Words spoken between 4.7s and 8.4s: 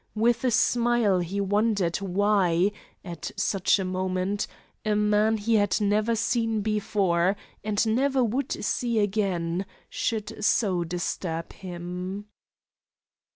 a man he had never seen before, and never